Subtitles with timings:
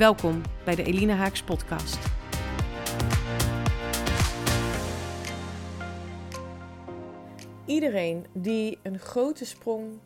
[0.00, 1.98] Welkom bij de Elina Haaks podcast.
[7.66, 9.98] Iedereen die een grote sprong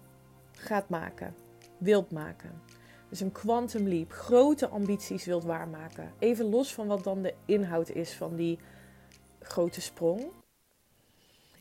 [0.52, 1.34] gaat maken,
[1.78, 2.62] wilt maken.
[3.08, 6.12] Dus een quantum leap, grote ambities wilt waarmaken.
[6.18, 8.58] Even los van wat dan de inhoud is van die
[9.40, 10.26] grote sprong.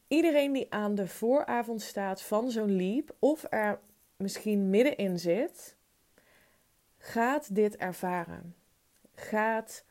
[0.07, 3.79] Iedereen die aan de vooravond staat van zo'n leap of er
[4.17, 5.77] misschien middenin zit,
[7.03, 8.55] gaat dit ervaren.
[9.13, 9.85] Gaat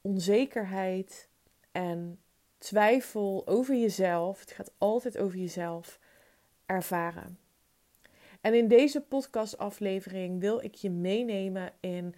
[0.00, 1.28] onzekerheid
[1.72, 2.20] en
[2.58, 6.00] twijfel over jezelf, het gaat altijd over jezelf,
[6.66, 7.38] ervaren.
[8.40, 12.14] En in deze podcastaflevering wil ik je meenemen in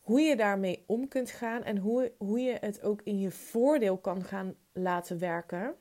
[0.00, 3.98] hoe je daarmee om kunt gaan en hoe, hoe je het ook in je voordeel
[3.98, 5.74] kan gaan laten werken.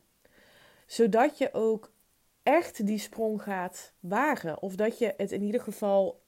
[0.86, 1.92] Zodat je ook
[2.44, 4.62] echt die sprong gaat wagen.
[4.62, 6.23] Of dat je het in ieder geval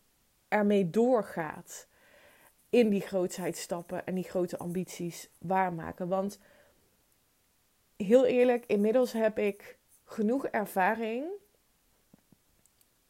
[0.48, 1.88] ermee doorgaat.
[2.70, 6.08] In die grootheid stappen en die grote ambities waarmaken.
[6.08, 6.40] Want
[7.98, 11.26] heel eerlijk, inmiddels heb ik genoeg ervaring.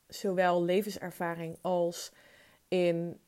[0.08, 2.12] Zowel levenservaring als
[2.68, 3.20] in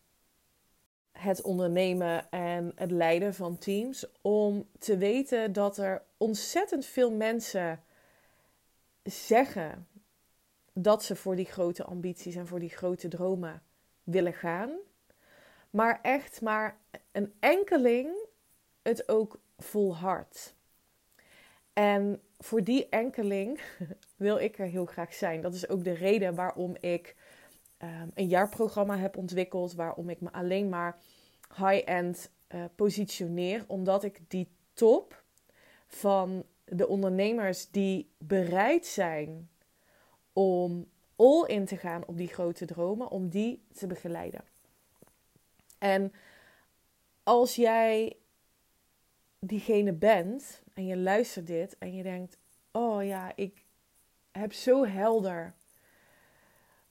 [1.12, 4.06] het ondernemen en het leiden van teams.
[4.22, 7.84] Om te weten dat er ontzettend veel mensen
[9.04, 9.88] zeggen
[10.74, 13.62] dat ze voor die grote ambities en voor die grote dromen
[14.08, 14.70] willen gaan.
[15.70, 16.80] Maar echt maar
[17.12, 18.10] een enkeling
[18.82, 20.56] het ook volhardt.
[21.74, 23.62] En voor die enkeling
[24.16, 25.42] wil ik er heel graag zijn.
[25.42, 27.16] Dat is ook de reden waarom ik
[27.84, 29.74] um, een jaarprogramma heb ontwikkeld.
[29.74, 31.00] Waarom ik me alleen maar
[31.56, 33.64] high-end uh, positioneer.
[33.68, 35.24] Omdat ik die top
[35.88, 39.50] van de ondernemers die bereid zijn
[40.34, 44.42] om all in te gaan op die grote dromen, om die te begeleiden.
[45.78, 46.14] En
[47.24, 48.18] als jij
[49.40, 52.38] diegene bent en je luistert dit en je denkt:
[52.72, 53.64] Oh ja, ik
[54.32, 55.54] heb zo helder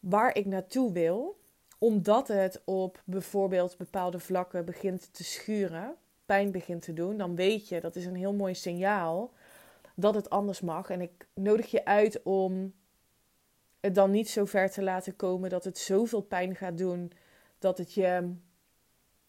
[0.01, 1.41] waar ik naartoe wil,
[1.79, 7.69] omdat het op bijvoorbeeld bepaalde vlakken begint te schuren, pijn begint te doen, dan weet
[7.69, 9.33] je dat is een heel mooi signaal
[9.95, 10.91] dat het anders mag.
[10.91, 12.73] En ik nodig je uit om
[13.87, 17.13] het dan niet zo ver te laten komen dat het zoveel pijn gaat doen
[17.59, 18.35] dat het je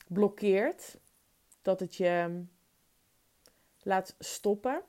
[0.08, 0.98] blokkeert,
[1.62, 2.44] dat het je
[3.84, 4.82] laat stoppen.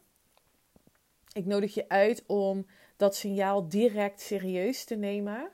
[1.32, 5.50] Ik nodig je uit om dat signaal direct serieus te nemen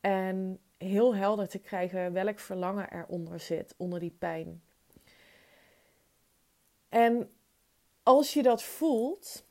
[0.00, 4.62] en heel helder te krijgen welk verlangen eronder zit, onder die pijn.
[6.88, 7.30] En
[8.02, 9.44] als je dat voelt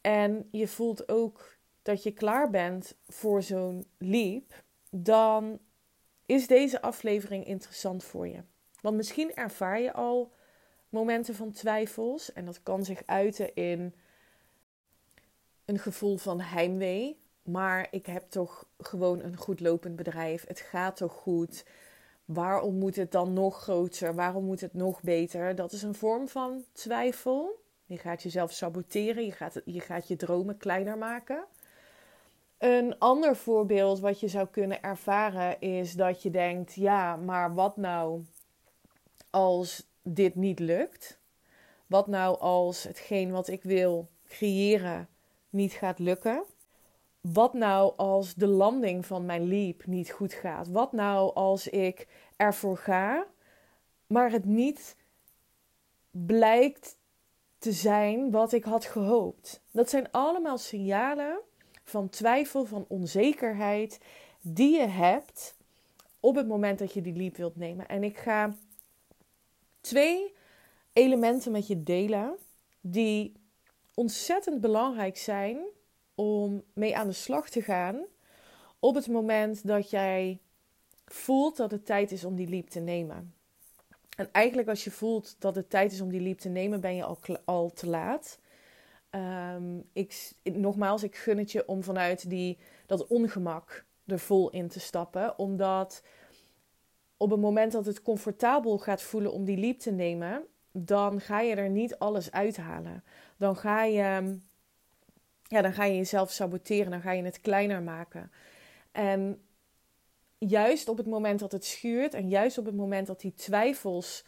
[0.00, 1.53] en je voelt ook
[1.84, 5.58] dat je klaar bent voor zo'n leap, dan
[6.26, 8.42] is deze aflevering interessant voor je.
[8.80, 10.32] Want misschien ervaar je al
[10.88, 13.94] momenten van twijfels en dat kan zich uiten in
[15.64, 17.22] een gevoel van heimwee.
[17.42, 20.46] Maar ik heb toch gewoon een goed lopend bedrijf.
[20.46, 21.64] Het gaat toch goed.
[22.24, 24.14] Waarom moet het dan nog groter?
[24.14, 25.54] Waarom moet het nog beter?
[25.54, 27.62] Dat is een vorm van twijfel.
[27.84, 29.24] Je gaat jezelf saboteren.
[29.24, 31.44] Je gaat, je, gaat je dromen kleiner maken.
[32.64, 37.76] Een ander voorbeeld wat je zou kunnen ervaren is dat je denkt: ja, maar wat
[37.76, 38.24] nou
[39.30, 41.18] als dit niet lukt?
[41.86, 45.08] Wat nou als hetgeen wat ik wil creëren
[45.50, 46.44] niet gaat lukken?
[47.20, 50.68] Wat nou als de landing van mijn leap niet goed gaat?
[50.68, 53.26] Wat nou als ik ervoor ga,
[54.06, 54.96] maar het niet
[56.10, 56.98] blijkt
[57.58, 59.62] te zijn wat ik had gehoopt?
[59.70, 61.40] Dat zijn allemaal signalen
[61.84, 64.00] van twijfel, van onzekerheid
[64.40, 65.56] die je hebt
[66.20, 67.88] op het moment dat je die leap wilt nemen.
[67.88, 68.54] En ik ga
[69.80, 70.34] twee
[70.92, 72.36] elementen met je delen
[72.80, 73.32] die
[73.94, 75.58] ontzettend belangrijk zijn
[76.14, 78.04] om mee aan de slag te gaan
[78.78, 80.38] op het moment dat jij
[81.04, 83.34] voelt dat het tijd is om die leap te nemen.
[84.16, 86.94] En eigenlijk als je voelt dat het tijd is om die leap te nemen, ben
[86.94, 88.38] je al, al te laat.
[89.14, 94.68] Um, ik, nogmaals, ik gun het je om vanuit die, dat ongemak er vol in
[94.68, 95.38] te stappen.
[95.38, 96.02] Omdat
[97.16, 101.40] op het moment dat het comfortabel gaat voelen om die leap te nemen, dan ga
[101.40, 103.04] je er niet alles uithalen.
[103.36, 104.38] Dan ga je,
[105.42, 108.32] ja, dan ga je jezelf saboteren, dan ga je het kleiner maken.
[108.92, 109.42] En
[110.38, 114.24] juist op het moment dat het schuurt en juist op het moment dat die twijfels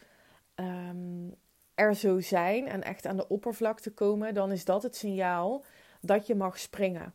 [0.55, 1.35] um,
[1.77, 5.65] er zo zijn en echt aan de oppervlakte komen, dan is dat het signaal
[6.01, 7.13] dat je mag springen.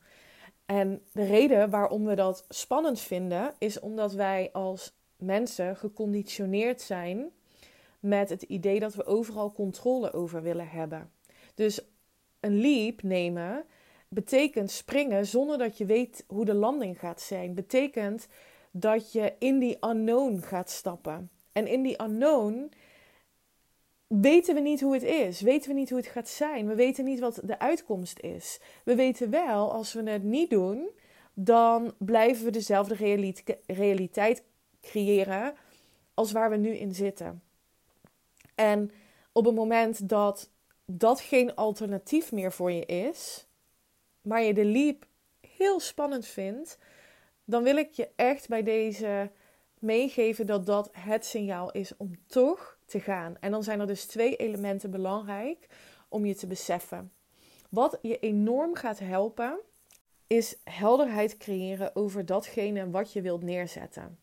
[0.66, 7.30] En de reden waarom we dat spannend vinden, is omdat wij als mensen geconditioneerd zijn
[8.00, 11.10] met het idee dat we overal controle over willen hebben.
[11.54, 11.80] Dus
[12.40, 13.64] een leap nemen
[14.08, 17.54] betekent springen zonder dat je weet hoe de landing gaat zijn.
[17.54, 18.28] Betekent
[18.70, 21.30] dat je in die unknown gaat stappen.
[21.52, 22.72] En in die unknown
[24.20, 25.40] weten we niet hoe het is.
[25.40, 26.66] Weten we niet hoe het gaat zijn.
[26.66, 28.60] We weten niet wat de uitkomst is.
[28.84, 30.90] We weten wel, als we het niet doen,
[31.34, 33.22] dan blijven we dezelfde
[33.66, 34.44] realiteit
[34.80, 35.54] creëren
[36.14, 37.42] als waar we nu in zitten.
[38.54, 38.90] En
[39.32, 40.50] op het moment dat
[40.84, 43.46] dat geen alternatief meer voor je is,
[44.22, 45.06] maar je de leap
[45.56, 46.78] heel spannend vindt,
[47.44, 49.30] dan wil ik je echt bij deze
[49.78, 53.36] meegeven dat dat het signaal is om toch te gaan.
[53.40, 55.66] En dan zijn er dus twee elementen belangrijk
[56.08, 57.12] om je te beseffen.
[57.70, 59.60] Wat je enorm gaat helpen,
[60.26, 64.18] is helderheid creëren over datgene wat je wilt neerzetten.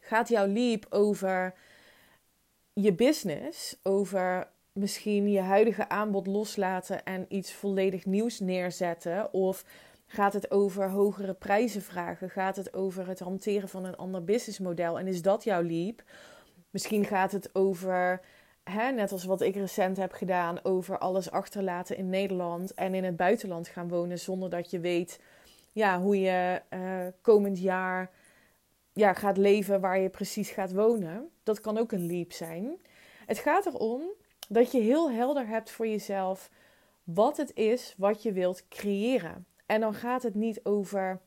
[0.00, 1.54] Gaat jouw leap over
[2.72, 9.32] je business, over misschien je huidige aanbod loslaten en iets volledig nieuws neerzetten?
[9.32, 9.64] Of
[10.06, 12.30] gaat het over hogere prijzen vragen?
[12.30, 14.98] Gaat het over het hanteren van een ander businessmodel?
[14.98, 16.02] En is dat jouw leap?
[16.78, 18.20] Misschien gaat het over,
[18.64, 23.04] hè, net als wat ik recent heb gedaan, over alles achterlaten in Nederland en in
[23.04, 25.20] het buitenland gaan wonen zonder dat je weet
[25.72, 28.10] ja, hoe je uh, komend jaar
[28.92, 31.30] ja, gaat leven, waar je precies gaat wonen.
[31.42, 32.76] Dat kan ook een leap zijn.
[33.26, 34.02] Het gaat erom
[34.48, 36.50] dat je heel helder hebt voor jezelf
[37.04, 39.46] wat het is wat je wilt creëren.
[39.66, 41.20] En dan gaat het niet over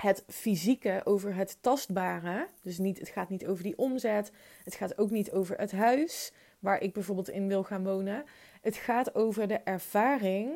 [0.00, 2.48] het fysieke, over het tastbare.
[2.62, 4.32] Dus niet, het gaat niet over die omzet.
[4.64, 8.24] Het gaat ook niet over het huis waar ik bijvoorbeeld in wil gaan wonen.
[8.60, 10.52] Het gaat over de ervaring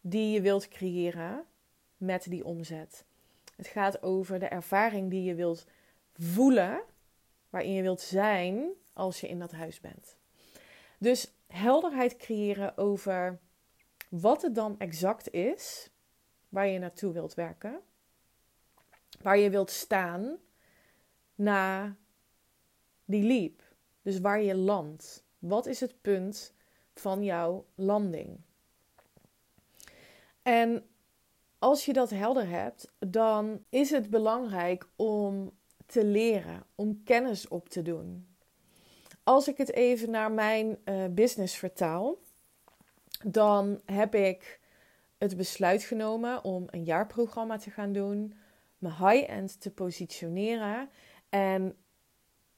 [0.00, 1.44] die je wilt creëren
[1.96, 3.04] met die omzet.
[3.56, 5.66] Het gaat over de ervaring die je wilt
[6.12, 6.82] voelen,
[7.50, 10.16] waarin je wilt zijn als je in dat huis bent.
[10.98, 13.38] Dus helderheid creëren over
[14.08, 15.90] wat het dan exact is
[16.48, 17.80] waar je naartoe wilt werken,
[19.22, 20.36] waar je wilt staan
[21.34, 21.96] na
[23.04, 23.62] die leap.
[24.02, 25.24] Dus waar je landt.
[25.38, 26.54] Wat is het punt
[26.94, 28.40] van jouw landing?
[30.42, 30.86] En
[31.58, 35.52] als je dat helder hebt, dan is het belangrijk om
[35.86, 38.26] te leren, om kennis op te doen.
[39.22, 42.18] Als ik het even naar mijn uh, business vertaal,
[43.24, 44.60] dan heb ik
[45.18, 48.34] het besluit genomen om een jaarprogramma te gaan doen,
[48.82, 50.90] me high-end te positioneren
[51.28, 51.76] en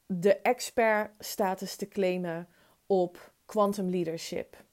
[0.06, 2.48] de expert-status te claimen
[2.86, 4.64] op quantum leadership.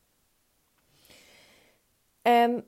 [2.21, 2.65] En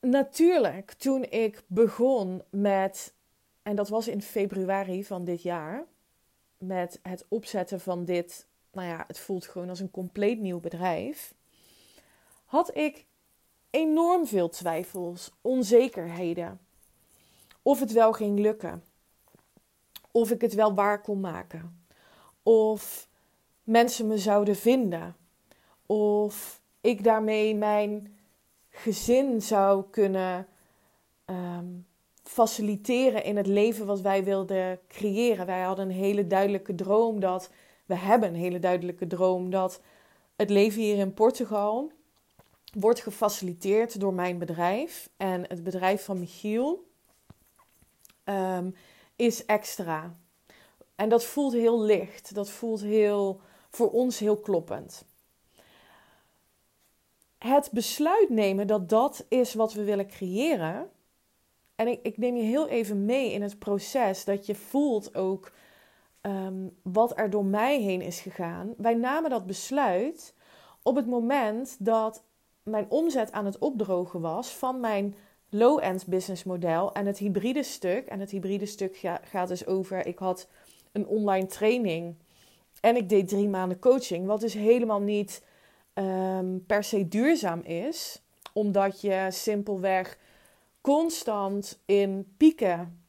[0.00, 3.14] natuurlijk, toen ik begon met,
[3.62, 5.86] en dat was in februari van dit jaar,
[6.58, 11.34] met het opzetten van dit, nou ja, het voelt gewoon als een compleet nieuw bedrijf,
[12.44, 13.06] had ik
[13.70, 16.65] enorm veel twijfels, onzekerheden.
[17.66, 18.84] Of het wel ging lukken.
[20.10, 21.86] Of ik het wel waar kon maken.
[22.42, 23.08] Of
[23.62, 25.16] mensen me zouden vinden.
[25.86, 28.16] Of ik daarmee mijn
[28.70, 30.46] gezin zou kunnen
[31.24, 31.66] ehm,
[32.22, 35.46] faciliteren in het leven wat wij wilden creëren.
[35.46, 37.50] Wij hadden een hele duidelijke droom dat.
[37.86, 39.80] We hebben een hele duidelijke droom dat
[40.36, 41.92] het leven hier in Portugal
[42.72, 45.08] wordt gefaciliteerd door mijn bedrijf.
[45.16, 46.84] En het bedrijf van Michiel
[48.28, 48.74] um,
[49.16, 50.16] is extra.
[50.94, 52.34] En dat voelt heel licht.
[52.34, 53.40] Dat voelt heel,
[53.70, 55.06] voor ons heel kloppend
[57.38, 60.90] het besluit nemen dat dat is wat we willen creëren.
[61.74, 65.52] En ik, ik neem je heel even mee in het proces dat je voelt ook
[66.22, 68.74] um, wat er door mij heen is gegaan.
[68.76, 70.34] Wij namen dat besluit
[70.82, 72.24] op het moment dat
[72.62, 75.14] mijn omzet aan het opdrogen was van mijn
[75.48, 78.06] low-end business model en het hybride stuk.
[78.06, 80.48] En het hybride stuk gaat dus over: ik had
[80.92, 82.14] een online training
[82.80, 85.42] en ik deed drie maanden coaching, wat dus helemaal niet
[85.94, 88.22] um, per se duurzaam is,
[88.52, 90.18] omdat je simpelweg
[90.80, 93.00] constant in pieken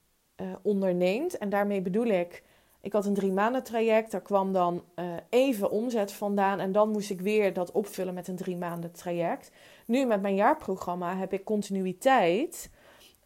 [0.42, 1.38] uh, onderneemt.
[1.38, 2.44] En daarmee bedoel ik
[2.88, 6.90] Ik had een drie maanden traject, daar kwam dan uh, even omzet vandaan en dan
[6.90, 9.52] moest ik weer dat opvullen met een drie maanden traject.
[9.86, 12.70] Nu met mijn jaarprogramma heb ik continuïteit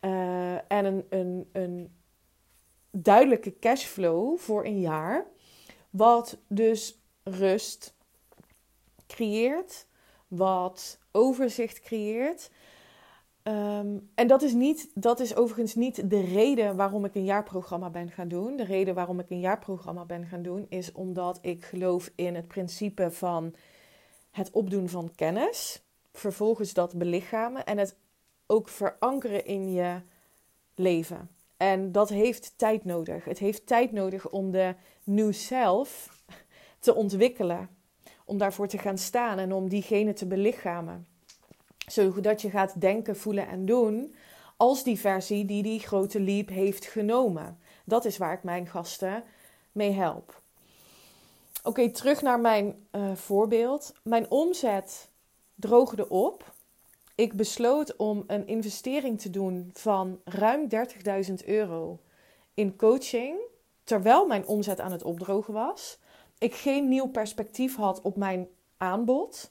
[0.02, 1.96] uh, en een, een, een
[2.92, 5.26] duidelijke cashflow voor een jaar,
[5.90, 7.96] wat dus rust
[9.08, 9.88] creëert,
[10.28, 12.52] wat overzicht creëert.
[13.44, 17.90] Ehm, en dat is, niet, dat is overigens niet de reden waarom ik een jaarprogramma
[17.90, 18.56] ben gaan doen.
[18.56, 22.48] De reden waarom ik een jaarprogramma ben gaan doen is omdat ik geloof in het
[22.48, 23.56] principe van
[24.32, 25.84] het opdoen van kennis,
[26.14, 27.98] vervolgens dat belichamen en het
[28.48, 30.02] ook verankeren in je
[30.76, 31.30] leven.
[31.58, 33.26] En dat heeft tijd nodig.
[33.26, 36.10] Het heeft tijd nodig om de new self
[36.80, 37.70] te ontwikkelen,
[38.26, 41.11] om daarvoor te gaan staan en om diegene te belichamen
[41.92, 44.16] zodat je gaat denken, voelen en doen
[44.58, 47.60] als die versie die die grote leap heeft genomen.
[47.86, 49.24] Dat is waar ik mijn gasten
[49.72, 50.42] mee help.
[51.64, 53.94] Oké, terug naar mijn uh, voorbeeld.
[54.04, 55.10] Mijn omzet
[55.56, 56.54] droogde op.
[57.16, 60.68] Ik besloot om een investering te doen van ruim
[61.30, 62.00] 30.000 euro
[62.54, 63.38] in coaching,
[63.84, 66.00] terwijl mijn omzet aan het opdrogen was.
[66.38, 69.51] Ik geen nieuw perspectief had op mijn aanbod.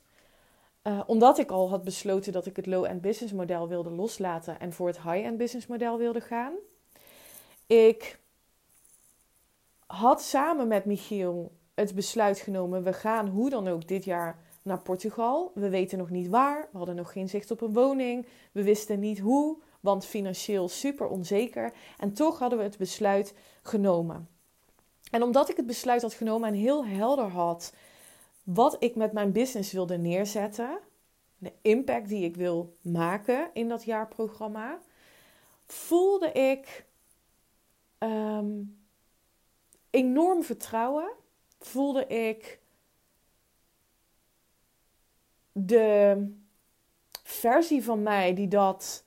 [0.82, 4.72] Uh, omdat ik al had besloten dat ik het low-end business model wilde loslaten en
[4.72, 6.52] voor het high-end business model wilde gaan.
[7.66, 8.18] Ik
[9.86, 14.80] had samen met Michiel het besluit genomen: we gaan hoe dan ook dit jaar naar
[14.82, 15.52] Portugal.
[15.54, 19.00] We weten nog niet waar, we hadden nog geen zicht op een woning, we wisten
[19.00, 21.72] niet hoe, want financieel super onzeker.
[21.98, 24.28] En toch hadden we het besluit genomen.
[25.10, 27.72] En omdat ik het besluit had genomen en heel helder had
[28.54, 30.78] wat ik met mijn business wilde neerzetten,
[31.38, 34.78] de impact die ik wil maken in dat jaarprogramma,
[35.66, 36.86] voelde ik
[37.98, 38.62] ehm,
[39.90, 41.10] enorm vertrouwen.
[41.58, 42.60] Voelde ik
[45.52, 46.26] de
[47.22, 49.04] versie van mij die dat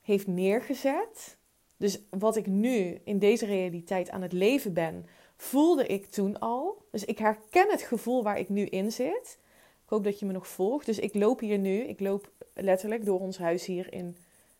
[0.00, 1.38] heeft neergezet.
[1.76, 5.06] Dus wat ik nu in deze realiteit aan het leven ben,
[5.44, 6.82] voelde ik toen al.
[6.90, 9.38] Dus ik herken het gevoel waar ik nu in zit.
[9.84, 10.86] Ik hoop dat je me nog volgt.
[10.86, 11.80] Dus ik loop hier nu.
[11.80, 14.16] Ik loop letterlijk door ons huis hier in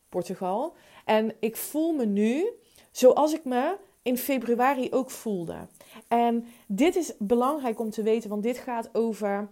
[0.09, 0.75] Portugal.
[1.05, 2.53] En ik voel me nu
[2.91, 5.67] zoals ik me in februari ook voelde.
[6.09, 9.49] En dit is belangrijk om te weten, want dit gaat over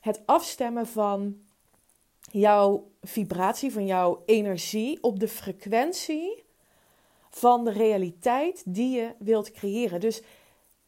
[0.00, 1.38] het afstemmen van
[2.30, 6.44] jouw vibratie, van jouw energie op de frequentie
[7.30, 10.00] van de realiteit die je wilt creëren.
[10.00, 10.22] Dus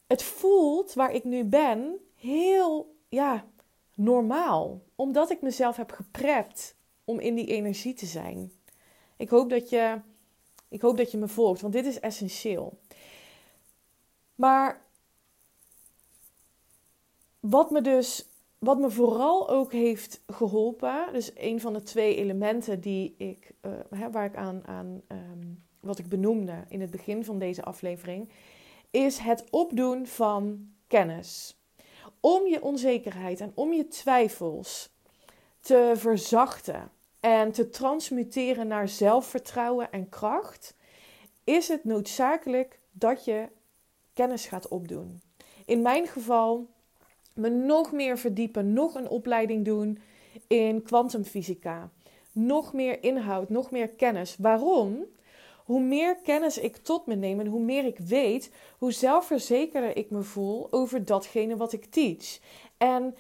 [0.07, 3.45] het voelt waar ik nu ben heel ja,
[3.95, 4.83] normaal.
[4.95, 8.53] Omdat ik mezelf heb geprept om in die energie te zijn.
[9.17, 10.01] Ik hoop dat je,
[10.69, 12.79] ik hoop dat je me volgt, want dit is essentieel.
[14.35, 14.85] Maar
[17.41, 22.81] wat me dus, wat me vooral ook heeft geholpen, dus een van de twee elementen
[22.81, 23.55] die ik,
[23.91, 25.45] uh, waar ik aan, aan ehm,
[25.81, 28.29] wat ik benoemde in het begin van deze aflevering,
[28.91, 31.57] is het opdoen van kennis.
[32.21, 34.95] Om je onzekerheid en om je twijfels
[35.61, 36.91] te verzachten
[37.21, 40.75] en te transmuteren naar zelfvertrouwen en kracht,
[41.45, 43.49] is het noodzakelijk dat je
[44.13, 45.21] kennis gaat opdoen.
[45.65, 46.69] In mijn geval
[47.35, 49.99] me nog meer verdiepen, nog een opleiding doen
[50.47, 51.91] in kwantumfysica.
[52.33, 54.37] Nog meer inhoud, nog meer kennis.
[54.39, 55.05] Waarom?
[55.67, 60.11] Hoe meer kennis ik tot me neem en hoe meer ik weet, hoe zelfverzekerder ik
[60.11, 62.39] me voel over datgene wat ik teach.
[62.77, 63.17] En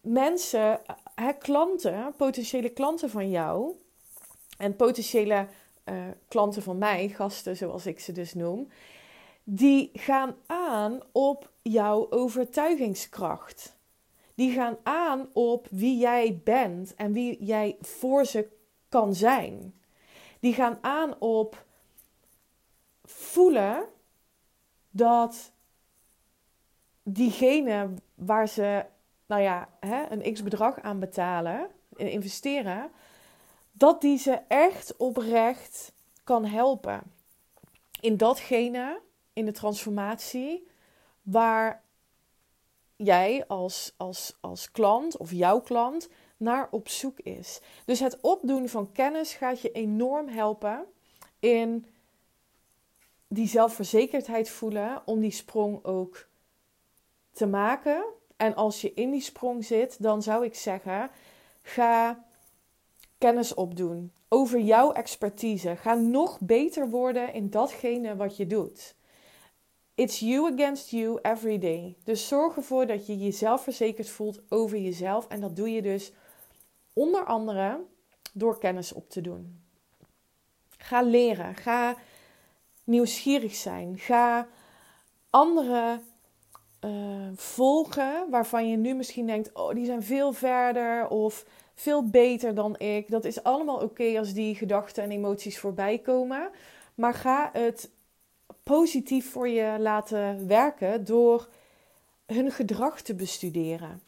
[0.00, 0.80] mensen,
[1.14, 3.74] hè, klanten, potentiële klanten van jou
[4.58, 5.46] en potentiële
[5.84, 5.94] uh,
[6.28, 8.68] klanten van mij, gasten zoals ik ze dus noem,
[9.44, 13.78] die gaan aan op jouw overtuigingskracht.
[14.34, 18.48] Die gaan aan op wie jij bent en wie jij voor ze
[18.88, 19.79] kan zijn
[20.40, 21.64] die gaan aan op
[23.04, 23.84] voelen
[24.90, 25.52] dat
[27.02, 28.84] diegene waar ze,
[29.26, 32.90] nou ja, hè, een x bedrag aan betalen en investeren,
[33.72, 35.92] dat die ze echt oprecht
[36.24, 37.02] kan helpen
[38.00, 39.00] in datgene,
[39.32, 40.68] in de transformatie,
[41.22, 41.82] waar
[42.96, 46.08] jij als, als, als klant of jouw klant
[46.40, 47.60] naar op zoek is.
[47.84, 50.84] Dus het opdoen van kennis gaat je enorm helpen
[51.38, 51.86] in
[53.28, 56.26] die zelfverzekerdheid voelen om die sprong ook
[57.32, 58.04] te maken.
[58.36, 61.10] En als je in die sprong zit, dan zou ik zeggen:
[61.62, 62.24] ga
[63.18, 65.76] kennis opdoen over jouw expertise.
[65.76, 68.94] Ga nog beter worden in datgene wat je doet.
[69.94, 71.96] It's you against you every day.
[72.04, 75.28] Dus zorg ervoor dat je jezelf verzekerd voelt over jezelf.
[75.28, 76.12] En dat doe je dus
[76.92, 77.80] onder andere
[78.32, 79.62] door kennis op te doen.
[80.76, 81.54] Ga leren.
[81.54, 81.96] Ga
[82.84, 83.98] nieuwsgierig zijn.
[83.98, 84.48] Ga
[85.30, 86.02] anderen
[86.84, 91.44] uh, volgen waarvan je nu misschien denkt: oh, die zijn veel verder of
[91.74, 93.10] veel beter dan ik.
[93.10, 96.50] Dat is allemaal oké als die gedachten en emoties voorbij komen.
[96.94, 97.90] Maar ga het
[98.62, 101.48] positief voor je laten werken door
[102.26, 104.02] hun gedrag te bestuderen.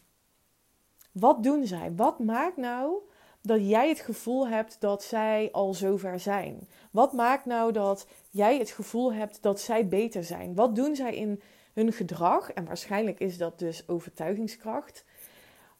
[1.12, 1.94] Wat doen zij?
[1.94, 2.94] Wat maakt nou
[3.40, 6.68] dat jij het gevoel hebt dat zij al zover zijn?
[6.90, 10.54] Wat maakt nou dat jij het gevoel hebt dat zij beter zijn?
[10.54, 11.42] Wat doen zij in
[11.72, 12.52] hun gedrag?
[12.52, 15.04] En waarschijnlijk is dat dus overtuigingskracht,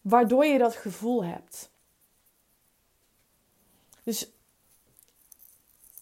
[0.00, 1.70] waardoor je dat gevoel hebt.
[4.02, 4.30] Dus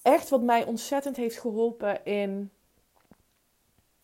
[0.03, 2.51] echt wat mij ontzettend heeft geholpen in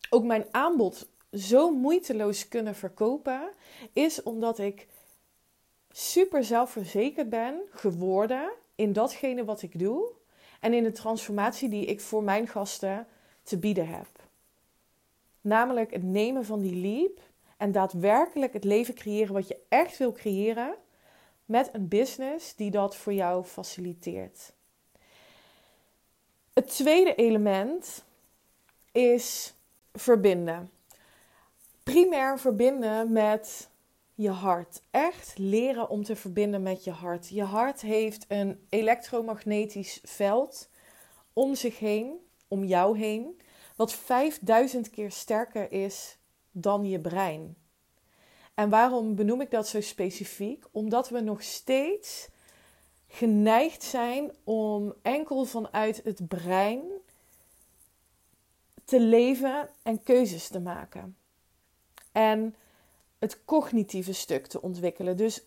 [0.09, 3.49] ook mijn aanbod zo moeiteloos kunnen verkopen,
[3.93, 4.87] is omdat ik
[5.91, 10.11] super zelfverzekerd ben geworden in datgene wat ik doe
[10.59, 13.07] en in de transformatie die ik voor mijn gasten
[13.43, 14.07] te bieden heb.
[15.41, 17.19] Namelijk het nemen van die leap
[17.57, 20.75] en daadwerkelijk het leven creëren wat je echt wil creëren
[21.45, 24.53] met een business die dat voor jou faciliteert.
[26.53, 28.03] Het tweede element
[28.91, 29.53] is
[29.93, 30.71] verbinden.
[31.83, 33.69] Primair verbinden met
[34.17, 34.81] je hart.
[34.91, 37.29] Echt leren om te verbinden met je hart.
[37.29, 40.69] Je hart heeft een elektromagnetisch veld
[41.33, 43.41] om zich heen, om jou heen,
[43.75, 46.17] wat 5000 keer sterker is
[46.51, 47.55] dan je brein.
[48.53, 50.65] En waarom benoem ik dat zo specifiek?
[50.71, 52.29] Omdat we nog steeds
[53.07, 56.81] geneigd zijn om enkel vanuit het brein
[58.85, 61.17] te leven en keuzes te maken.
[62.11, 62.55] En
[63.19, 65.17] het cognitieve stuk te ontwikkelen.
[65.17, 65.43] Dus,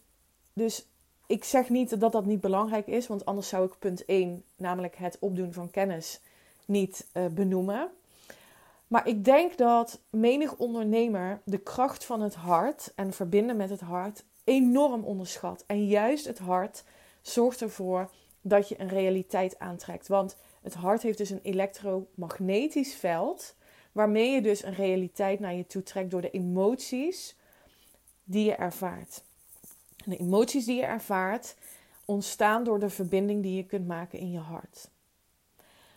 [0.53, 0.87] dus
[1.27, 4.97] ik zeg niet dat dat niet belangrijk is, want anders zou ik punt 1, namelijk
[4.97, 6.21] het opdoen van kennis,
[6.67, 7.91] niet uh, benoemen.
[8.87, 13.81] Maar ik denk dat menig ondernemer de kracht van het hart en verbinden met het
[13.81, 15.65] hart enorm onderschat.
[15.67, 16.85] En juist het hart
[17.23, 20.09] zorgt ervoor dat je een realiteit aantrekt.
[20.09, 23.55] Want het hart heeft dus een elektromagnetisch veld,
[23.93, 27.37] waarmee je dus een realiteit naar je toe trekt door de emoties
[28.31, 29.23] die je ervaart.
[30.05, 31.57] De emoties die je ervaart
[32.05, 34.89] ontstaan door de verbinding die je kunt maken in je hart.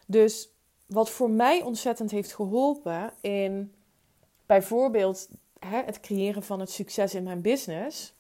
[0.06, 0.50] Dus
[0.86, 3.74] wat voor mij ontzettend heeft geholpen in
[4.46, 8.13] bijvoorbeeld hè, het creëren van het succes in mijn business,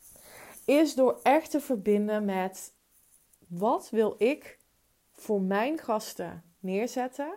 [0.65, 2.73] is door echt te verbinden met
[3.47, 4.59] wat wil ik
[5.11, 7.35] voor mijn gasten neerzetten?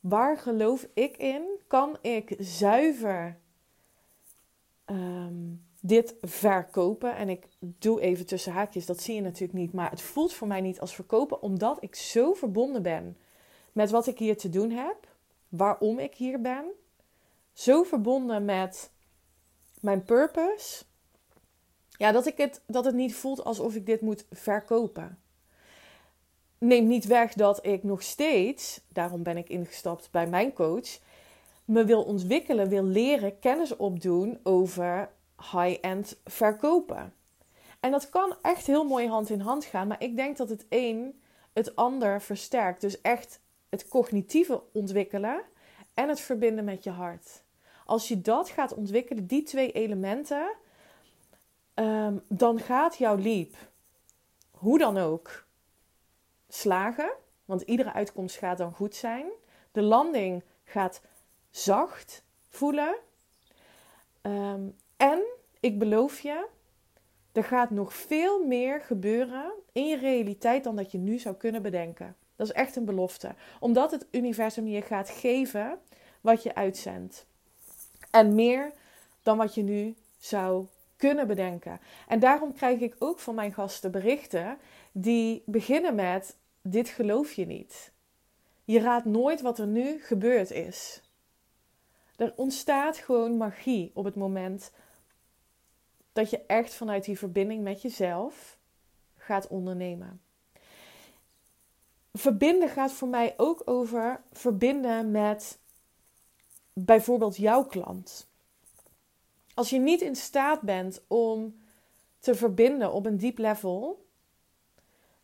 [0.00, 1.42] Waar geloof ik in?
[1.66, 3.38] Kan ik zuiver
[4.90, 5.34] ehm,
[5.80, 7.16] dit verkopen?
[7.16, 10.48] En ik doe even tussen haakjes, dat zie je natuurlijk niet, maar het voelt voor
[10.48, 13.16] mij niet als verkopen, omdat ik zo verbonden ben
[13.72, 15.08] met wat ik hier te doen heb,
[15.48, 16.64] waarom ik hier ben,
[17.52, 18.90] zo verbonden met
[19.80, 20.84] mijn purpose,
[21.90, 25.18] ja, dat, ik het, dat het niet voelt alsof ik dit moet verkopen.
[26.58, 30.98] Neemt niet weg dat ik nog steeds, daarom ben ik ingestapt bij mijn coach,
[31.70, 35.10] me wil ontwikkelen, wil leren, kennis opdoen over
[35.52, 37.14] high-end verkopen.
[37.80, 40.66] En dat kan echt heel mooi hand in hand gaan, maar ik denk dat het
[40.68, 41.20] een
[41.52, 42.80] het ander versterkt.
[42.80, 45.42] Dus echt het cognitieve ontwikkelen
[45.94, 47.42] en het verbinden met je hart.
[47.86, 50.52] Als je dat gaat ontwikkelen, die twee elementen,
[51.74, 53.54] ehm, dan gaat jouw leap,
[54.50, 55.46] hoe dan ook,
[56.48, 57.10] slagen.
[57.44, 59.26] Want iedere uitkomst gaat dan goed zijn.
[59.72, 61.00] De landing gaat
[61.50, 62.96] zacht voelen.
[64.22, 65.22] Ehm, en
[65.60, 66.46] ik beloof je,
[67.32, 71.62] er gaat nog veel meer gebeuren in je realiteit dan dat je nu zou kunnen
[71.62, 72.16] bedenken.
[72.36, 73.34] Dat is echt een belofte.
[73.60, 75.78] Omdat het universum je gaat geven
[76.20, 77.26] wat je uitzendt.
[78.10, 78.72] En meer
[79.22, 81.80] dan wat je nu zou kunnen bedenken.
[82.08, 84.58] En daarom krijg ik ook van mijn gasten berichten
[84.92, 87.92] die beginnen met: Dit geloof je niet.
[88.64, 91.02] Je raadt nooit wat er nu gebeurd is.
[92.20, 94.72] Er ontstaat gewoon magie op het moment
[96.12, 98.58] dat je echt vanuit die verbinding met jezelf
[99.16, 100.20] gaat ondernemen
[102.12, 105.58] verbinden gaat voor mij ook over verbinden met
[106.72, 108.28] bijvoorbeeld jouw klant.
[109.54, 111.62] Als je niet in staat bent om
[112.18, 114.06] te verbinden op een diep level,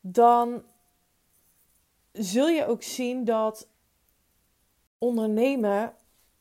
[0.00, 0.64] dan
[2.12, 3.68] zul je ook zien dat
[4.98, 5.94] ondernemen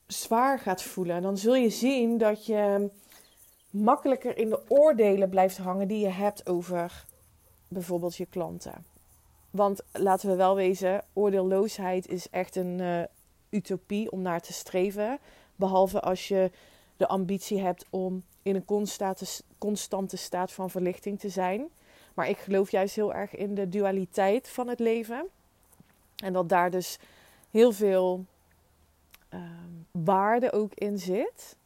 [0.06, 2.90] zwaar gaat voelen, dan zul je zien dat je
[3.70, 7.04] makkelijker in de oordelen blijft hangen die je hebt over
[7.68, 8.84] bijvoorbeeld je klanten.
[9.50, 13.02] Want laten we wel wezen, oordeelloosheid is echt een uh,
[13.50, 15.18] utopie om naar te streven.
[15.56, 16.50] Behalve als je
[16.96, 19.26] de ambitie hebt om in een constante,
[19.58, 21.68] constante staat van verlichting te zijn.
[22.14, 25.26] Maar ik geloof juist heel erg in de dualiteit van het leven.
[26.16, 26.98] En dat daar dus
[27.50, 28.24] heel veel
[29.34, 29.40] uh,
[30.04, 31.56] waarde ook in zit.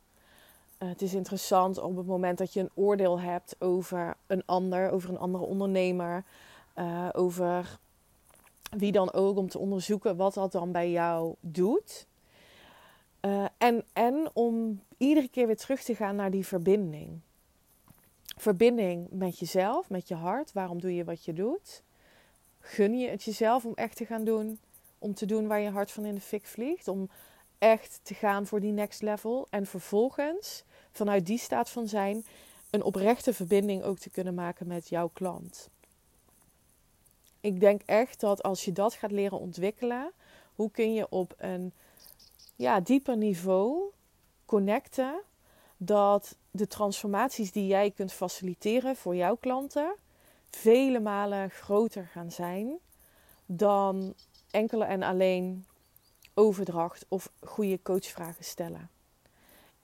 [0.78, 4.90] Uh, het is interessant op het moment dat je een oordeel hebt over een ander,
[4.90, 6.24] over een andere ondernemer,
[6.76, 7.78] uh, over
[8.70, 12.06] wie dan ook, om te onderzoeken wat dat dan bij jou doet.
[13.20, 17.20] Uh, en, en om iedere keer weer terug te gaan naar die verbinding.
[18.36, 20.52] Verbinding met jezelf, met je hart.
[20.52, 21.82] Waarom doe je wat je doet?
[22.60, 24.58] Gun je het jezelf om echt te gaan doen,
[24.98, 27.08] om te doen waar je hart van in de fik vliegt, om
[27.60, 32.24] echt te gaan voor die next level en vervolgens vanuit die staat van zijn
[32.70, 35.68] een oprechte verbinding ook te kunnen maken met jouw klant.
[37.40, 40.12] Ik denk echt dat als je dat gaat leren ontwikkelen,
[40.54, 41.72] hoe kun je op een
[42.56, 43.90] ja, dieper niveau
[44.44, 45.20] connecten
[45.76, 49.94] dat de transformaties die jij kunt faciliteren voor jouw klanten
[50.50, 52.78] vele malen groter gaan zijn
[53.46, 54.14] dan
[54.50, 55.66] enkele en alleen
[56.34, 58.90] overdracht of goede coachvragen stellen.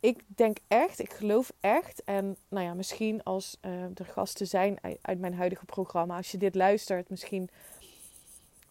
[0.00, 4.78] Ik denk echt, ik geloof echt, en nou ja, misschien als uh, er gasten zijn
[5.02, 7.50] uit mijn huidige programma, als je dit luistert, misschien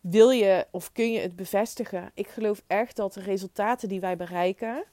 [0.02, 2.12] wil je of kun je het bevestigen.
[2.14, 4.84] Ik geloof echt dat de resultaten die wij bereiken,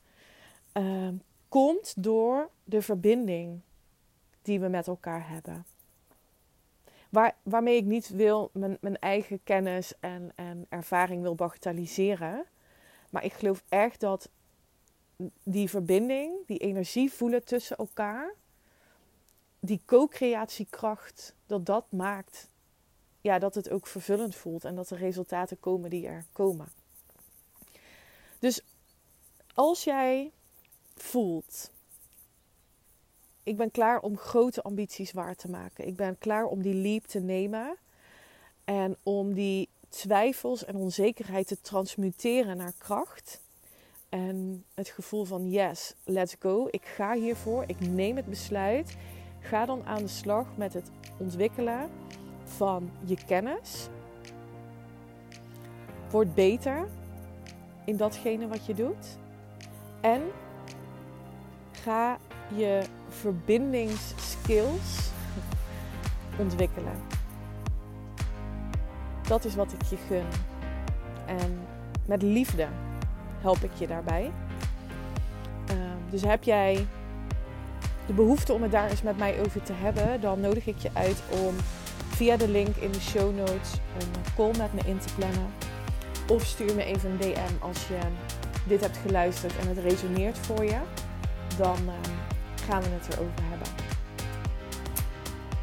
[0.74, 1.08] uh,
[1.48, 3.60] komt door de verbinding
[4.42, 5.66] die we met elkaar hebben.
[7.08, 12.44] Waar, waarmee ik niet wil mijn, mijn eigen kennis en, en ervaring wil bagatelliseren.
[13.12, 14.28] Maar ik geloof echt dat
[15.42, 18.34] die verbinding, die energie voelen tussen elkaar,
[19.60, 22.48] die co-creatiekracht, dat dat maakt
[23.22, 26.68] ja, dat het ook vervullend voelt en dat er resultaten komen die er komen.
[28.38, 28.64] Dus
[29.54, 30.32] als jij
[30.94, 31.70] voelt,
[33.42, 35.86] ik ben klaar om grote ambities waar te maken.
[35.86, 37.76] Ik ben klaar om die leap te nemen
[38.64, 43.40] en om die twijfels en onzekerheid te transmuteren naar kracht.
[44.08, 46.68] En het gevoel van yes, let's go.
[46.70, 47.64] Ik ga hiervoor.
[47.66, 48.96] Ik neem het besluit.
[49.40, 51.90] Ga dan aan de slag met het ontwikkelen
[52.44, 53.88] van je kennis.
[56.10, 56.88] Word beter
[57.84, 59.18] in datgene wat je doet.
[60.00, 60.22] En
[61.72, 62.18] ga
[62.54, 65.10] je verbindingsskills
[66.38, 67.21] ontwikkelen.
[69.28, 70.26] Dat is wat ik je gun.
[71.26, 71.58] En
[72.06, 72.66] met liefde
[73.40, 74.32] help ik je daarbij.
[75.70, 75.76] Uh,
[76.10, 76.86] dus heb jij
[78.06, 80.90] de behoefte om het daar eens met mij over te hebben, dan nodig ik je
[80.92, 81.54] uit om
[82.08, 85.46] via de link in de show notes een call met me in te plannen.
[86.28, 87.98] Of stuur me even een DM als je
[88.66, 90.78] dit hebt geluisterd en het resoneert voor je.
[91.56, 91.92] Dan uh,
[92.66, 93.81] gaan we het erover hebben.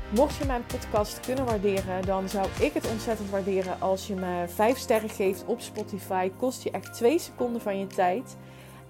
[0.09, 4.45] Mocht je mijn podcast kunnen waarderen, dan zou ik het ontzettend waarderen als je me
[4.47, 6.31] 5 sterren geeft op Spotify.
[6.37, 8.37] Kost je echt 2 seconden van je tijd.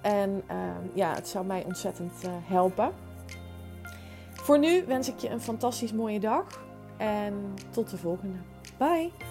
[0.02, 0.58] En uh,
[0.94, 2.92] ja, het zou mij ontzettend uh, helpen.
[4.34, 6.64] Voor nu wens ik je een fantastisch mooie dag.
[6.98, 8.38] En tot de volgende.
[8.78, 9.29] Bye!